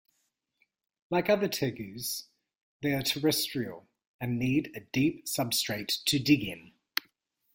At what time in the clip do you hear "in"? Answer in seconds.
6.43-6.71